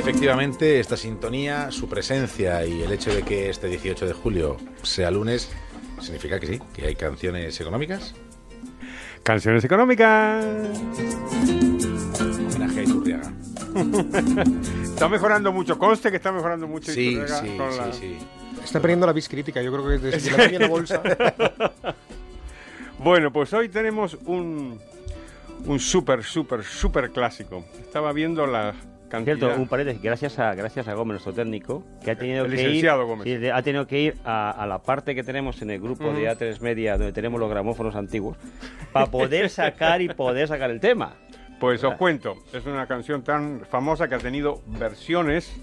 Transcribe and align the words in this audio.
efectivamente 0.00 0.80
esta 0.80 0.96
sintonía, 0.96 1.70
su 1.70 1.88
presencia 1.88 2.64
y 2.66 2.82
el 2.82 2.92
hecho 2.92 3.14
de 3.14 3.22
que 3.22 3.50
este 3.50 3.68
18 3.68 4.06
de 4.06 4.12
julio 4.12 4.56
sea 4.82 5.10
lunes, 5.10 5.50
significa 6.00 6.40
que 6.40 6.46
sí, 6.46 6.60
que 6.74 6.86
hay 6.86 6.94
canciones 6.96 7.60
económicas. 7.60 8.14
Canciones 9.22 9.62
económicas. 9.64 10.44
Homenaje 12.20 12.80
a 12.80 12.82
Iturriaga. 12.82 13.32
está 14.82 15.08
mejorando 15.08 15.52
mucho, 15.52 15.78
conste 15.78 16.10
que 16.10 16.16
está 16.16 16.32
mejorando 16.32 16.66
mucho 16.66 16.90
Sí, 16.92 17.10
Iturriaga 17.10 17.40
sí, 17.42 17.56
con 17.56 17.72
sí, 17.72 17.78
la- 17.78 17.92
sí. 17.92 18.18
Está 18.64 18.80
perdiendo 18.80 19.06
la 19.06 19.12
vis 19.12 19.28
crítica, 19.28 19.62
yo 19.62 19.72
creo 19.72 19.84
que 19.86 19.98
desde 19.98 20.30
que 20.30 20.58
la 20.58 20.58
la 20.60 20.68
bolsa. 20.74 21.02
Bueno, 22.98 23.32
pues 23.32 23.52
hoy 23.54 23.68
tenemos 23.70 24.18
un, 24.26 24.78
un 25.64 25.78
súper, 25.80 26.22
súper, 26.24 26.62
súper 26.64 27.10
clásico. 27.10 27.64
Estaba 27.80 28.12
viendo 28.12 28.46
la 28.46 28.74
cantidad... 29.10 29.36
Cierto, 29.36 29.60
un 29.60 29.68
paréntesis, 29.68 30.00
gracias 30.00 30.38
a, 30.38 30.54
gracias 30.54 30.88
a 30.88 30.94
Gómez, 30.94 31.14
nuestro 31.14 31.34
técnico, 31.34 31.84
que 32.02 32.12
ha 32.12 32.16
tenido 32.16 32.46
El 32.46 32.54
que 32.54 32.70
ir, 32.70 32.88
sí, 33.24 33.48
ha 33.48 33.62
tenido 33.62 33.86
que 33.86 34.00
ir 34.00 34.14
a, 34.24 34.50
a 34.50 34.66
la 34.66 34.78
parte 34.78 35.14
que 35.14 35.22
tenemos 35.22 35.60
en 35.60 35.70
el 35.70 35.80
grupo 35.80 36.12
de 36.12 36.30
A3 36.30 36.60
Media, 36.60 36.96
donde 36.96 37.12
tenemos 37.12 37.38
los 37.38 37.50
gramófonos 37.50 37.94
antiguos, 37.96 38.38
para 38.92 39.06
poder 39.06 39.50
sacar 39.50 40.00
y 40.00 40.08
poder 40.08 40.48
sacar 40.48 40.70
el 40.70 40.80
tema. 40.80 41.16
Pues 41.60 41.84
os 41.84 41.94
cuento, 41.96 42.36
es 42.54 42.64
una 42.64 42.86
canción 42.86 43.22
tan 43.22 43.60
famosa 43.66 44.08
que 44.08 44.14
ha 44.14 44.18
tenido 44.18 44.62
versiones. 44.66 45.54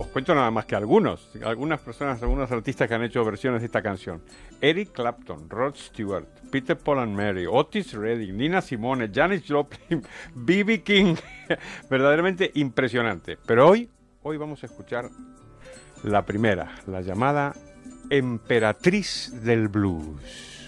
Os 0.00 0.06
cuento 0.06 0.34
nada 0.34 0.50
más 0.50 0.64
que 0.64 0.74
algunos, 0.74 1.28
algunas 1.44 1.78
personas, 1.78 2.22
algunos 2.22 2.50
artistas 2.50 2.88
que 2.88 2.94
han 2.94 3.02
hecho 3.02 3.22
versiones 3.22 3.60
de 3.60 3.66
esta 3.66 3.82
canción. 3.82 4.22
Eric 4.62 4.92
Clapton, 4.92 5.50
Rod 5.50 5.74
Stewart, 5.74 6.24
Peter 6.50 6.74
Paul 6.74 7.00
and 7.00 7.14
Mary, 7.14 7.44
Otis 7.46 7.92
Redding, 7.92 8.34
Nina 8.34 8.62
Simone, 8.62 9.10
Janis 9.12 9.42
Joplin, 9.46 10.02
B.B. 10.34 10.82
King. 10.82 11.16
Verdaderamente 11.90 12.50
impresionante. 12.54 13.36
Pero 13.44 13.68
hoy, 13.68 13.90
hoy 14.22 14.38
vamos 14.38 14.62
a 14.62 14.66
escuchar 14.66 15.10
la 16.02 16.24
primera, 16.24 16.76
la 16.86 17.02
llamada 17.02 17.52
Emperatriz 18.08 19.30
del 19.44 19.68
Blues. 19.68 20.59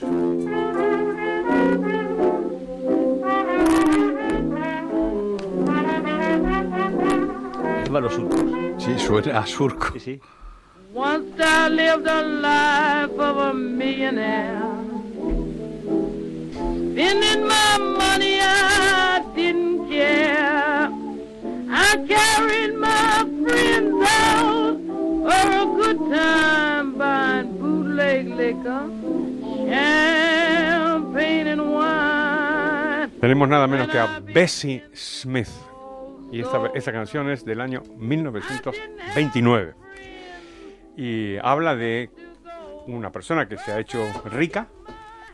Viva 7.93 8.01
los 8.01 8.15
surcos. 8.15 8.41
Sí, 8.79 8.99
suena 8.99 9.39
a 9.39 9.47
surco. 9.47 9.93
Sí, 9.93 10.01
sí. 10.01 10.21
Once 10.95 11.39
I 11.39 11.69
lived 11.69 12.09
a 12.09 12.23
life 12.23 13.21
of 13.21 13.37
a 13.37 13.53
millionaire. 13.53 14.63
Spending 16.55 17.47
my 17.47 17.77
money, 17.79 18.41
I 18.41 19.23
didn't 19.37 19.91
care. 19.91 20.89
I 21.69 21.99
carried 22.09 22.75
my 22.77 23.27
friends 23.45 24.07
out 24.09 24.79
for 25.27 25.51
a 25.53 25.67
good 25.77 25.99
time, 26.11 26.97
buying 26.97 27.59
bootleg 27.59 28.29
liquor, 28.29 28.89
champagne 29.69 31.47
and 31.47 31.75
wine. 31.75 33.11
Tenemos 33.21 33.49
nada 33.51 33.67
menos 33.67 33.89
que 33.89 33.99
a 33.99 34.19
Bessie 34.33 34.83
Smith. 34.95 35.72
Y 36.33 36.41
esta, 36.41 36.93
canción 36.93 37.31
es 37.31 37.45
del 37.45 37.61
año 37.61 37.83
1929. 37.97 39.75
Y 40.97 41.37
habla 41.43 41.77
de 41.77 42.11
una 42.87 43.13
persona 43.13 43.47
que 43.47 43.59
se 43.59 43.71
ha 43.71 43.79
hecho 43.79 44.03
rica, 44.25 44.69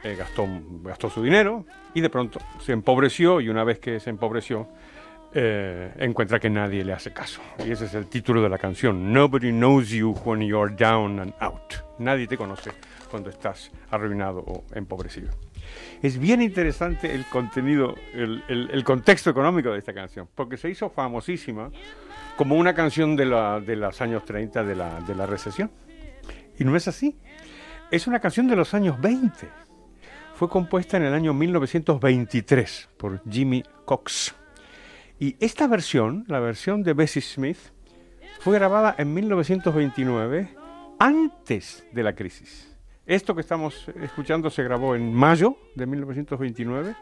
eh, 0.02 0.16
gastó, 0.18 0.46
gastó 0.82 1.08
su 1.08 1.22
dinero 1.22 1.64
y 1.94 2.00
de 2.00 2.10
pronto 2.10 2.40
se 2.60 2.72
empobreció 2.72 3.40
y 3.40 3.48
una 3.48 3.62
vez 3.64 3.78
que 3.78 4.00
se 4.00 4.10
empobreció 4.10 4.68
eh, 5.34 5.92
encuentra 5.98 6.40
que 6.40 6.50
nadie 6.50 6.84
le 6.84 6.92
hace 6.92 7.12
caso. 7.12 7.40
Y 7.64 7.70
ese 7.70 7.84
es 7.84 7.94
el 7.94 8.06
título 8.06 8.42
de 8.42 8.48
la 8.48 8.58
canción. 8.58 9.12
Nobody 9.12 9.52
knows 9.52 9.90
you 9.90 10.14
when 10.24 10.40
you're 10.40 10.74
down 10.74 11.20
and 11.20 11.32
out. 11.40 11.87
Nadie 11.98 12.26
te 12.26 12.36
conoce 12.36 12.70
cuando 13.10 13.30
estás 13.30 13.70
arruinado 13.90 14.40
o 14.40 14.64
empobrecido. 14.74 15.30
Es 16.02 16.18
bien 16.18 16.40
interesante 16.40 17.14
el 17.14 17.26
contenido, 17.26 17.94
el, 18.14 18.82
contexto 18.84 19.30
económico 19.30 19.70
de 19.72 19.78
esta 19.78 19.92
canción, 19.92 20.28
porque 20.34 20.56
se 20.56 20.70
hizo 20.70 20.90
famosísima 20.90 21.70
como 22.36 22.56
una 22.56 22.74
canción 22.74 23.16
de, 23.16 23.26
la, 23.26 23.58
los 23.58 24.00
años 24.00 24.24
30 24.24 24.64
de 24.64 24.76
la, 24.76 25.00
de 25.00 25.14
la 25.14 25.26
recesión. 25.26 25.70
Y 26.58 26.64
no 26.64 26.76
es 26.76 26.88
así. 26.88 27.16
Es 27.90 28.06
una 28.06 28.20
canción 28.20 28.48
de 28.48 28.56
los 28.56 28.74
años 28.74 29.00
20. 29.00 29.48
Fue 30.34 30.48
compuesta 30.48 30.96
en 30.96 31.04
el 31.04 31.14
año 31.14 31.34
1923 31.34 32.90
por 32.96 33.22
Jimmy 33.28 33.62
Cox. 33.84 34.34
Y 35.18 35.36
esta 35.40 35.66
versión, 35.66 36.24
la 36.28 36.38
versión 36.38 36.84
de 36.84 36.92
Bessie 36.92 37.22
Smith, 37.22 37.58
fue 38.38 38.54
grabada 38.54 38.94
en 38.98 39.12
1929, 39.14 40.54
antes 40.98 41.86
de 41.92 42.02
la 42.02 42.14
crisis. 42.14 42.76
Esto 43.06 43.34
que 43.34 43.40
estamos 43.40 43.88
escuchando 44.02 44.50
se 44.50 44.62
grabó 44.62 44.94
en 44.94 45.14
mayo 45.14 45.56
de 45.74 45.86
1929 45.86 46.94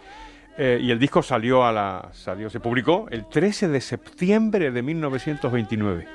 eh, 0.59 0.79
y 0.81 0.91
el 0.91 0.99
disco 0.99 1.23
salió 1.23 1.65
a 1.65 1.73
la 1.73 2.11
salió 2.13 2.49
se 2.49 2.61
publicó 2.61 3.09
el 3.11 3.29
13 3.29 3.69
de 3.69 3.81
septiembre 3.81 4.71
de 4.71 4.83
1929, 4.83 6.07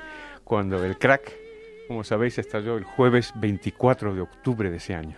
cuando 0.44 0.84
el 0.84 0.98
crack, 0.98 1.32
como 1.88 2.04
sabéis, 2.04 2.40
estalló 2.40 2.78
el 2.78 2.84
jueves 2.86 3.34
24 3.36 4.16
de 4.16 4.22
octubre 4.22 4.72
de 4.72 4.78
ese 4.78 4.96
año. 4.96 5.18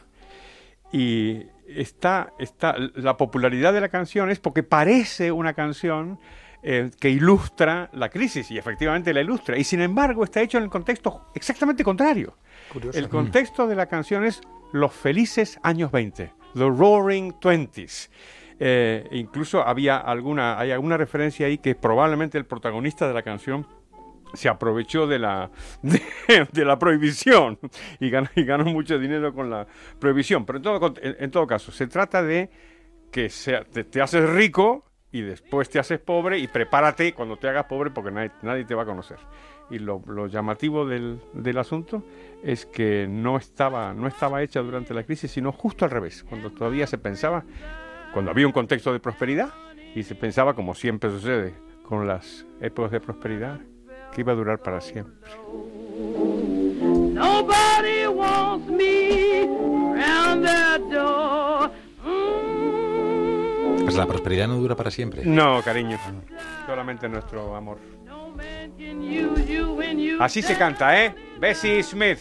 Y 0.91 1.45
está, 1.67 2.33
está, 2.37 2.75
la 2.95 3.15
popularidad 3.15 3.73
de 3.73 3.81
la 3.81 3.89
canción 3.89 4.29
es 4.29 4.39
porque 4.39 4.63
parece 4.63 5.31
una 5.31 5.53
canción 5.53 6.19
eh, 6.63 6.91
que 6.99 7.09
ilustra 7.09 7.89
la 7.91 8.09
crisis, 8.09 8.49
y 8.49 8.57
efectivamente 8.57 9.13
la 9.13 9.21
ilustra, 9.21 9.57
y 9.57 9.65
sin 9.65 9.81
embargo 9.81 10.23
está 10.23 10.41
hecho 10.41 10.57
en 10.57 10.63
el 10.63 10.69
contexto 10.69 11.27
exactamente 11.35 11.83
contrario. 11.83 12.37
Curioso. 12.71 12.97
El 12.97 13.09
contexto 13.09 13.67
de 13.67 13.75
la 13.75 13.87
canción 13.87 14.23
es 14.23 14.41
los 14.71 14.93
felices 14.93 15.59
años 15.61 15.91
20, 15.91 16.31
The 16.53 16.69
Roaring 16.69 17.33
Twenties. 17.39 18.09
Eh, 18.59 19.07
incluso 19.11 19.61
había 19.67 19.97
alguna, 19.97 20.57
hay 20.57 20.71
alguna 20.71 20.95
referencia 20.95 21.47
ahí 21.47 21.57
que 21.57 21.75
probablemente 21.75 22.37
el 22.37 22.45
protagonista 22.45 23.07
de 23.07 23.13
la 23.13 23.23
canción 23.23 23.67
se 24.33 24.47
aprovechó 24.47 25.05
de 25.05 25.19
la, 25.19 25.51
de, 25.81 26.01
de 26.51 26.65
la 26.65 26.79
prohibición 26.79 27.59
y 27.99 28.09
ganó, 28.09 28.29
y 28.35 28.45
ganó 28.45 28.65
mucho 28.65 28.97
dinero 28.97 29.33
con 29.33 29.49
la 29.49 29.67
prohibición. 29.99 30.45
Pero 30.45 30.57
en 30.57 30.63
todo, 30.63 30.93
en, 31.01 31.15
en 31.19 31.31
todo 31.31 31.45
caso, 31.45 31.73
se 31.73 31.87
trata 31.87 32.23
de 32.23 32.49
que 33.11 33.29
sea, 33.29 33.63
te, 33.63 33.83
te 33.83 34.01
haces 34.01 34.29
rico 34.29 34.85
y 35.13 35.21
después 35.21 35.69
te 35.69 35.79
haces 35.79 35.99
pobre 35.99 36.39
y 36.39 36.47
prepárate 36.47 37.13
cuando 37.13 37.37
te 37.37 37.47
hagas 37.47 37.65
pobre 37.65 37.91
porque 37.91 38.11
nadie, 38.11 38.31
nadie 38.41 38.65
te 38.65 38.73
va 38.73 38.81
a 38.81 38.85
conocer. 38.85 39.19
Y 39.69 39.77
lo, 39.77 40.27
llamativo 40.27 40.85
del, 40.85 41.21
del 41.33 41.57
asunto 41.59 42.03
es 42.43 42.65
que 42.65 43.07
no 43.07 43.37
estaba, 43.37 43.93
no 43.93 44.07
estaba 44.07 44.41
hecha 44.41 44.59
durante 44.61 44.93
la 44.93 45.03
crisis, 45.03 45.31
sino 45.31 45.51
justo 45.51 45.85
al 45.85 45.91
revés, 45.91 46.25
cuando 46.27 46.49
todavía 46.49 46.87
se 46.87 46.97
pensaba, 46.97 47.45
cuando 48.11 48.31
había 48.31 48.47
un 48.47 48.53
contexto 48.53 48.91
de 48.91 48.99
prosperidad 48.99 49.53
y 49.95 50.01
se 50.01 50.15
pensaba, 50.15 50.55
como 50.55 50.73
siempre 50.73 51.11
sucede 51.11 51.53
con 51.87 52.07
las 52.07 52.45
épocas 52.59 52.91
de 52.91 52.99
prosperidad, 52.99 53.61
que 54.13 54.21
iba 54.21 54.33
a 54.33 54.35
durar 54.35 54.59
para 54.59 54.81
siempre. 54.81 55.29
Nobody 57.13 58.02
Pues 63.93 64.07
la 64.07 64.07
prosperidad 64.07 64.47
no 64.47 64.55
dura 64.55 64.75
para 64.75 64.89
siempre. 64.89 65.21
No, 65.23 65.61
cariño, 65.61 65.99
solamente 66.65 67.07
nuestro 67.07 67.55
amor. 67.55 67.77
no 68.03 68.29
man 68.29 68.71
can 68.75 68.99
use 69.03 69.45
you 69.45 69.75
when 69.75 69.99
you 69.99 70.17
Así 70.19 70.41
se 70.41 70.57
canta, 70.57 70.99
¿eh? 70.99 71.13
Bessie 71.39 71.83
Smith. 71.83 72.17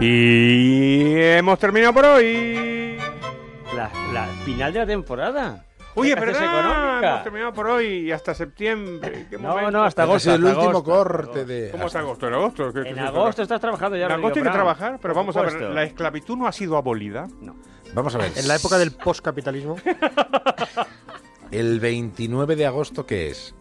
Y 0.00 1.18
hemos 1.18 1.58
terminado 1.58 1.94
por 1.94 2.04
hoy. 2.04 2.98
La, 3.74 3.90
la 4.12 4.26
final 4.44 4.74
de 4.74 4.78
la 4.80 4.86
temporada. 4.86 5.64
Oye, 6.00 6.12
económica. 6.12 6.98
hemos 7.10 7.22
terminado 7.24 7.52
por 7.52 7.66
hoy 7.68 7.86
y 7.86 8.12
hasta 8.12 8.34
septiembre. 8.34 9.26
¿Qué 9.30 9.36
No, 9.38 9.48
momento? 9.50 9.70
no, 9.70 9.82
hasta 9.84 10.02
agosto. 10.02 10.30
es 10.30 10.36
el 10.38 10.44
último 10.44 10.82
corte 10.84 11.44
de. 11.44 11.70
¿Cómo 11.70 11.86
es 11.86 11.94
agosto? 11.96 12.28
¿En 12.28 12.34
agosto? 12.34 12.72
¿Qué- 12.72 12.88
En 12.88 12.98
agosto 12.98 13.42
estás 13.42 13.60
trabajando 13.60 13.96
ya. 13.96 14.06
En 14.06 14.12
agosto 14.12 14.38
hay 14.38 14.44
que 14.44 14.50
trabajar, 14.50 14.98
pero 15.00 15.14
vamos 15.14 15.36
a 15.36 15.42
ver. 15.42 15.60
¿la 15.60 15.82
esclavitud 15.84 16.36
no 16.36 16.46
ha 16.46 16.52
sido 16.52 16.76
abolida? 16.76 17.26
No. 17.40 17.56
Vamos 17.94 18.14
a 18.14 18.18
ver. 18.18 18.32
En 18.36 18.46
la 18.48 18.56
época 18.56 18.78
del 18.78 18.92
postcapitalismo, 18.92 19.76
El 21.50 21.80
29 21.80 22.56
de 22.56 22.66
agosto, 22.66 23.06
¿qué 23.06 23.30
es? 23.30 23.54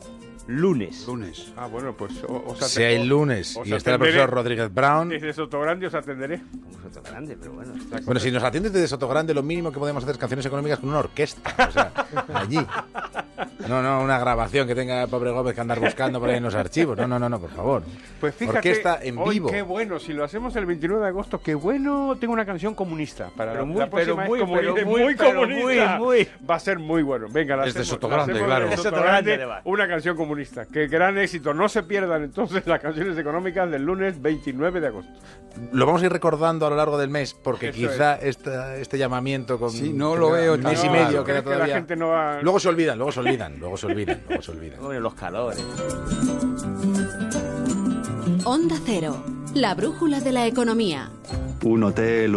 Lunes. 0.47 1.05
Lunes. 1.07 1.51
Ah, 1.57 1.67
bueno, 1.67 1.94
pues 1.95 2.23
o- 2.27 2.44
os 2.47 2.59
Si 2.67 2.81
hay 2.83 3.05
lunes 3.05 3.55
os 3.57 3.67
y 3.67 3.73
está 3.73 3.91
el 3.91 3.95
atenderé. 3.95 3.97
profesor 3.97 4.29
Rodríguez 4.29 4.73
Brown. 4.73 5.09
Desde 5.09 5.33
Sotogrande 5.33 5.88
os 5.88 5.94
atenderé. 5.94 6.41
Como 6.63 6.81
Soto 6.81 7.01
Grande, 7.03 7.38
pero 7.39 7.53
bueno. 7.53 7.73
Bueno, 8.05 8.19
si 8.19 8.31
nos 8.31 8.44
atiendes 8.44 8.71
desde 8.73 8.88
Sotogrande, 8.88 9.33
lo 9.33 9.44
mínimo 9.44 9.71
que 9.71 9.79
podemos 9.79 10.03
hacer 10.03 10.15
es 10.15 10.19
canciones 10.19 10.45
económicas 10.45 10.79
con 10.79 10.89
una 10.89 10.99
orquesta. 10.99 11.67
O 11.67 11.71
sea, 11.71 11.91
allí. 12.33 12.59
No, 13.67 13.81
no, 13.81 14.01
una 14.01 14.17
grabación 14.19 14.67
que 14.67 14.73
tenga 14.75 15.03
el 15.03 15.09
pobre 15.09 15.31
Gómez 15.31 15.53
que 15.55 15.61
andar 15.61 15.79
buscando 15.79 16.19
por 16.19 16.29
ahí 16.29 16.37
en 16.37 16.43
los 16.43 16.55
archivos. 16.55 16.97
No, 16.97 17.07
no, 17.07 17.19
no, 17.19 17.29
no, 17.29 17.39
por 17.39 17.49
favor. 17.51 17.83
Pues 18.19 18.33
fíjate, 18.35 18.57
Orquesta 18.57 18.99
en 19.01 19.17
hoy 19.17 19.35
vivo. 19.35 19.49
qué 19.49 19.61
bueno, 19.61 19.99
si 19.99 20.13
lo 20.13 20.23
hacemos 20.23 20.55
el 20.55 20.65
29 20.65 21.01
de 21.03 21.07
agosto, 21.09 21.39
qué 21.41 21.53
bueno, 21.55 22.15
tengo 22.19 22.33
una 22.33 22.45
canción 22.45 22.73
comunista 22.75 23.29
para 23.35 23.51
Pero 23.51 23.63
la- 23.65 23.71
muy, 23.71 23.79
la 23.79 23.89
próxima 23.89 24.15
pero 24.23 24.23
es 24.23 24.29
muy, 24.29 24.39
pero 24.39 24.73
comunista, 24.75 24.85
muy, 24.85 25.15
pero 25.15 25.33
comunista. 25.41 25.97
muy, 25.97 26.05
muy. 26.05 26.27
Va 26.49 26.55
a 26.55 26.59
ser 26.59 26.79
muy 26.79 27.03
bueno. 27.03 27.27
Venga, 27.29 27.55
la 27.55 27.65
Es 27.67 27.73
de 27.73 27.81
hacemos, 27.81 27.87
Sotogrande, 27.87 28.33
la 28.33 28.39
hacemos 28.39 28.47
claro. 28.47 28.67
de 28.69 28.73
Es 28.75 28.81
Sotogrande, 28.81 29.47
una 29.65 29.87
canción 29.87 30.15
comunista. 30.17 30.65
Qué 30.65 30.87
gran 30.87 31.17
éxito. 31.17 31.53
No 31.53 31.69
se 31.69 31.83
pierdan 31.83 32.23
entonces 32.23 32.65
las 32.65 32.79
canciones 32.79 33.17
económicas 33.17 33.69
del 33.69 33.83
lunes 33.83 34.21
29 34.21 34.79
de 34.81 34.87
agosto. 34.87 35.11
Lo 35.71 35.85
vamos 35.85 36.01
a 36.03 36.05
ir 36.05 36.11
recordando 36.11 36.67
a 36.67 36.69
lo 36.69 36.75
largo 36.75 36.97
del 36.97 37.09
mes, 37.09 37.33
porque 37.33 37.69
Eso 37.69 37.77
quizá 37.79 38.15
esta- 38.15 38.75
este 38.77 38.97
llamamiento 38.97 39.59
con. 39.59 39.71
Sí, 39.71 39.91
no 39.93 40.15
lo 40.15 40.31
veo 40.31 40.57
mes 40.57 40.83
y 40.83 40.87
claro. 40.87 41.05
medio 41.05 41.23
¿Crees 41.23 41.25
queda 41.25 41.43
que 41.43 41.49
la 41.49 41.55
todavía. 41.55 41.75
gente 41.75 41.95
no 41.95 42.09
va... 42.09 42.41
Luego 42.41 42.59
se 42.59 42.69
olvidan, 42.69 42.97
luego 42.97 43.11
se 43.11 43.19
olvidan, 43.27 43.59
luego 43.59 43.77
se 43.77 43.88
olvidan, 43.88 44.21
luego 44.27 44.41
se 44.41 44.51
olvidan. 44.51 44.79
Bueno, 44.81 45.00
los 45.01 45.13
calores. 45.13 45.63
Onda 48.45 48.75
Cero, 48.85 49.24
la 49.53 49.75
brújula 49.75 50.19
de 50.19 50.31
la 50.31 50.47
economía. 50.47 51.12
Un 51.63 51.83
hotel, 51.83 52.29
un 52.29 52.35